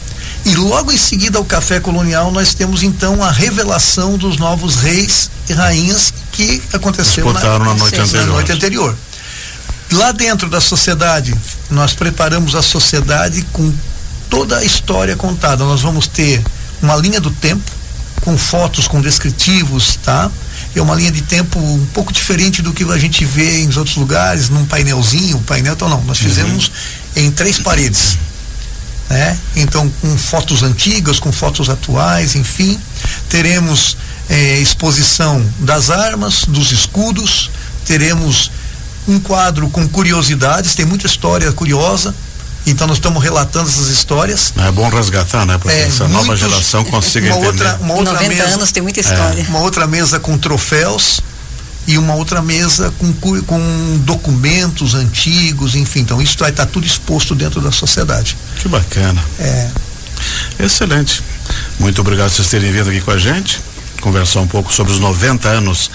E 0.44 0.54
logo 0.54 0.92
em 0.92 0.98
seguida 0.98 1.38
ao 1.38 1.44
café 1.44 1.80
colonial 1.80 2.30
nós 2.30 2.52
temos 2.52 2.82
então 2.82 3.24
a 3.24 3.30
revelação 3.30 4.18
dos 4.18 4.36
novos 4.36 4.76
reis 4.76 5.30
e 5.48 5.52
rainhas 5.52 6.12
que 6.36 6.62
aconteceu 6.76 7.32
na, 7.32 7.58
na, 7.58 7.74
noite 7.74 7.96
na, 7.96 8.24
noite 8.26 8.52
anterior. 8.52 8.94
Lá 9.92 10.12
dentro 10.12 10.50
da 10.50 10.60
sociedade, 10.60 11.34
nós 11.70 11.94
preparamos 11.94 12.54
a 12.54 12.60
sociedade 12.60 13.42
com 13.52 13.72
toda 14.28 14.58
a 14.58 14.64
história 14.64 15.16
contada. 15.16 15.64
Nós 15.64 15.80
vamos 15.80 16.06
ter 16.06 16.42
uma 16.82 16.94
linha 16.96 17.20
do 17.20 17.30
tempo 17.30 17.70
com 18.20 18.36
fotos, 18.36 18.86
com 18.86 19.00
descritivos, 19.00 19.96
tá? 20.02 20.30
É 20.74 20.82
uma 20.82 20.94
linha 20.94 21.10
de 21.10 21.22
tempo 21.22 21.58
um 21.58 21.86
pouco 21.86 22.12
diferente 22.12 22.60
do 22.60 22.72
que 22.72 22.84
a 22.84 22.98
gente 22.98 23.24
vê 23.24 23.62
em 23.62 23.66
outros 23.78 23.96
lugares, 23.96 24.50
num 24.50 24.66
painelzinho, 24.66 25.38
painel, 25.40 25.72
então 25.72 25.88
não, 25.88 26.02
nós 26.02 26.18
fizemos 26.18 26.66
uhum. 27.16 27.22
em 27.24 27.30
três 27.30 27.58
paredes 27.58 28.18
né? 29.08 29.38
Então, 29.54 29.88
com 30.00 30.16
fotos 30.16 30.62
antigas, 30.62 31.18
com 31.18 31.30
fotos 31.30 31.70
atuais, 31.70 32.34
enfim, 32.34 32.78
teremos 33.28 33.96
eh, 34.28 34.58
exposição 34.60 35.44
das 35.58 35.90
armas, 35.90 36.44
dos 36.46 36.72
escudos, 36.72 37.50
teremos 37.84 38.50
um 39.06 39.20
quadro 39.20 39.68
com 39.68 39.88
curiosidades, 39.88 40.74
tem 40.74 40.84
muita 40.84 41.06
história 41.06 41.52
curiosa. 41.52 42.14
Então 42.66 42.88
nós 42.88 42.96
estamos 42.96 43.22
relatando 43.22 43.68
essas 43.68 43.88
histórias. 43.88 44.52
É 44.56 44.72
bom 44.72 44.88
resgatar, 44.88 45.46
né? 45.46 45.56
Para 45.56 45.72
que 45.72 45.78
é, 45.78 45.82
essa 45.82 46.04
muitos, 46.08 46.26
nova 46.26 46.36
geração 46.36 46.84
consiga 46.84 47.28
uma 47.28 47.46
entender. 47.46 47.64
Outra, 47.64 47.78
uma 47.80 47.94
outra 47.94 48.12
90 48.14 48.34
mesa, 48.34 48.54
anos 48.54 48.72
tem 48.72 48.82
muita 48.82 48.98
história. 48.98 49.40
É, 49.40 49.48
uma 49.48 49.60
outra 49.60 49.86
mesa 49.86 50.18
com 50.18 50.36
troféus 50.36 51.20
e 51.86 51.96
uma 51.96 52.14
outra 52.14 52.42
mesa 52.42 52.92
com, 52.98 53.12
com 53.12 54.00
documentos 54.04 54.94
antigos, 54.94 55.76
enfim. 55.76 56.00
Então 56.00 56.20
isso 56.20 56.36
vai 56.38 56.50
estar 56.50 56.66
tudo 56.66 56.84
exposto 56.84 57.36
dentro 57.36 57.60
da 57.60 57.70
sociedade. 57.70 58.36
Que 58.58 58.68
bacana. 58.68 59.22
É. 59.38 59.70
Excelente. 60.58 61.22
Muito 61.78 62.00
obrigado 62.00 62.30
por 62.30 62.36
vocês 62.36 62.48
terem 62.48 62.72
vindo 62.72 62.90
aqui 62.90 63.00
com 63.00 63.12
a 63.12 63.18
gente, 63.18 63.60
conversar 64.06 64.38
um 64.38 64.46
pouco 64.46 64.72
sobre 64.72 64.92
os 64.92 65.00
90 65.00 65.48
anos 65.48 65.90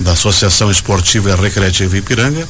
da 0.00 0.12
Associação 0.12 0.68
Esportiva 0.68 1.30
e 1.30 1.36
Recreativa 1.36 1.96
Ipiranga 1.96 2.46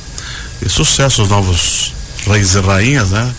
e 0.65 0.71
sucesso 0.71 1.21
aos 1.21 1.29
novos 1.29 1.93
reis 2.27 2.55
e 2.55 2.61
rainhas, 2.61 3.11
né? 3.11 3.35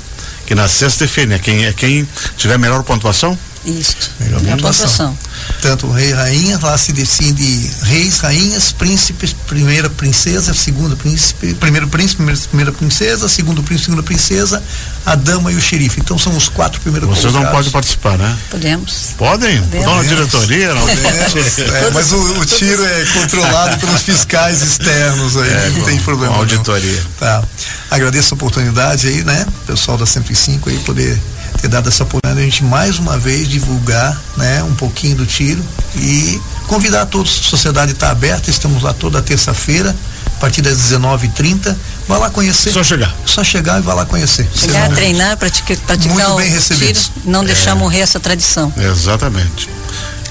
Que 0.46 0.54
na 0.54 0.68
sexta 0.68 1.06
define, 1.06 1.34
é 1.34 1.40
quem, 1.40 1.66
é 1.66 1.74
quem 1.74 2.08
tiver 2.38 2.60
melhor 2.60 2.84
pontuação? 2.84 3.36
Isso. 3.66 4.12
Melhor 4.20 4.40
é 4.46 4.52
pontuação. 4.52 5.18
Tanto 5.62 5.90
rei 5.92 6.10
e 6.10 6.14
rainha, 6.14 6.60
lá 6.62 6.78
se 6.78 6.94
decide 6.94 7.72
reis, 7.84 8.20
rainhas, 8.20 8.72
príncipes, 8.72 9.34
primeira 9.34 9.90
princesa, 9.90 10.54
segunda 10.54 10.96
príncipe, 10.96 11.54
primeiro 11.56 11.88
príncipe, 11.88 12.18
primeira, 12.18 12.42
primeira 12.42 12.72
princesa, 12.72 13.28
segundo 13.28 13.64
príncipe, 13.64 13.86
segunda 13.86 14.04
princesa, 14.04 14.64
a 15.06 15.16
dama 15.16 15.52
e 15.52 15.56
o 15.56 15.62
xerife. 15.62 16.00
Então 16.00 16.18
são 16.18 16.36
os 16.36 16.50
quatro 16.50 16.80
primeiros 16.82 17.10
Vocês 17.10 17.34
colocados. 17.34 17.46
não 17.46 17.52
podem 17.52 17.72
participar, 17.72 18.18
né? 18.18 18.38
Podemos. 18.50 19.14
Podem? 19.18 19.56
Estão 19.56 19.96
na 19.96 20.04
diretoria? 20.04 20.74
Não? 20.74 20.82
Podemos, 20.82 21.60
é, 21.60 21.92
mas 21.92 22.12
o, 22.12 22.40
o, 22.40 22.46
tiro 22.46 22.84
é 22.86 23.06
controlado 23.14 23.78
pelos 23.80 24.02
fiscais 24.02 24.62
externos 24.62 25.38
aí, 25.38 25.50
é, 25.50 25.70
não 25.70 25.84
tem 25.86 26.00
problema. 26.00 26.36
Auditoria. 26.36 27.02
Não. 27.02 27.12
Tá. 27.20 27.44
Agradeço 27.90 28.34
a 28.34 28.36
oportunidade 28.36 29.08
aí, 29.08 29.24
né? 29.24 29.46
Pessoal 29.66 29.98
da 29.98 30.06
105 30.06 30.70
aí 30.70 30.78
poder 30.80 31.20
ter 31.62 31.68
dado 31.68 31.90
essa 31.90 32.04
oportunidade 32.04 32.42
a 32.42 32.44
gente 32.44 32.64
mais 32.64 33.00
uma 33.00 33.18
vez 33.18 33.48
divulgar 33.48 34.20
né, 34.36 34.64
um 34.64 34.76
pouquinho 34.76 35.16
do 35.16 35.26
tiro 35.26 35.64
e 35.96 36.40
convidar 36.68 37.04
a 37.04 37.06
todos, 37.06 37.42
a 37.46 37.50
sociedade 37.50 37.94
está 37.94 38.12
aberta, 38.12 38.50
estamos 38.50 38.84
lá 38.84 38.94
toda 38.94 39.22
terça-feira, 39.22 39.96
a 40.26 40.40
partir 40.40 40.62
das 40.62 40.78
19h30. 40.78 41.76
Vá 42.08 42.18
lá 42.18 42.30
conhecer. 42.30 42.72
Só 42.72 42.84
chegar. 42.84 43.14
Só 43.26 43.44
chegar 43.44 43.80
e 43.80 43.82
vá 43.82 43.94
lá 43.94 44.06
conhecer. 44.06 44.48
Chegar, 44.54 44.90
treinar, 44.92 45.38
praticar, 45.38 45.78
praticar 45.78 46.16
Muito 46.16 46.36
bem 46.38 46.50
recebido. 46.50 47.00
Tiro, 47.00 47.12
não 47.26 47.44
deixar 47.44 47.72
é, 47.72 47.74
morrer 47.74 48.00
essa 48.00 48.20
tradição. 48.20 48.72
Exatamente. 48.78 49.70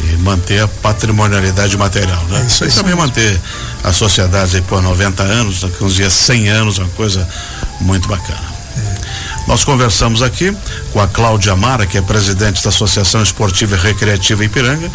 E 0.01 0.17
manter 0.19 0.63
a 0.63 0.69
patrimonialidade 0.69 1.77
material, 1.77 2.23
né? 2.27 2.43
É 2.43 2.47
isso 2.47 2.65
aí. 2.65 2.71
E 2.71 2.73
também 2.73 2.95
manter 2.95 3.41
a 3.83 3.93
sociedade 3.93 4.57
aí 4.57 4.63
por 4.63 4.83
90 4.83 5.23
anos, 5.23 5.61
daqui 5.61 5.83
uns 5.83 5.95
dias 5.95 6.13
100 6.13 6.49
anos, 6.49 6.79
uma 6.79 6.89
coisa 6.91 7.27
muito 7.81 8.07
bacana. 8.09 8.56
Nós 9.47 9.63
conversamos 9.63 10.23
aqui 10.23 10.55
com 10.93 11.01
a 11.01 11.07
Cláudia 11.07 11.53
Amara, 11.53 11.87
que 11.87 11.97
é 11.97 12.03
presidente 12.03 12.63
da 12.63 12.71
Associação 12.71 13.23
Esportiva 13.23 13.77
e 13.77 13.79
Recreativa 13.79 14.45
Ipiranga, 14.45 14.91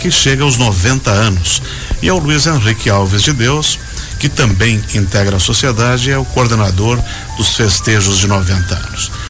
que 0.00 0.10
chega 0.10 0.44
aos 0.44 0.56
90 0.56 1.10
anos, 1.10 1.60
e 2.00 2.08
ao 2.08 2.18
Luiz 2.18 2.46
Henrique 2.46 2.88
Alves 2.88 3.22
de 3.22 3.32
Deus, 3.32 3.78
que 4.20 4.28
também 4.28 4.82
integra 4.94 5.36
a 5.36 5.40
sociedade 5.40 6.08
e 6.08 6.12
é 6.12 6.18
o 6.18 6.24
coordenador 6.24 7.02
dos 7.36 7.56
festejos 7.56 8.18
de 8.18 8.28
90 8.28 8.74
anos. 8.74 9.10